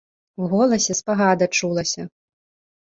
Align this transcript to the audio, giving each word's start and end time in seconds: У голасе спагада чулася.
У 0.41 0.47
голасе 0.53 0.97
спагада 1.01 1.51
чулася. 1.61 2.11